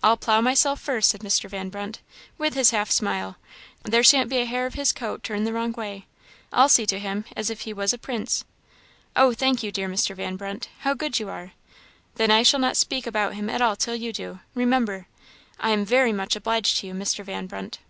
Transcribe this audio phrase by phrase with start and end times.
[0.00, 1.50] "I'll plough myself first," said Mr.
[1.50, 2.00] Van Brunt,
[2.38, 3.34] with his half smile;
[3.82, 6.06] "there shan't be a hair of his coat turned the wrong way.
[6.52, 8.44] I'll see to him as if he was a prince."
[9.16, 10.14] "Oh, thank you, dear Mr.
[10.14, 10.68] Van Brunt!
[10.82, 11.50] How good you are!
[12.14, 15.08] Then I shall not speak about him at all till you do, remember.
[15.58, 17.24] I am very much obliged to you, Mr.
[17.24, 17.80] Van Brunt!"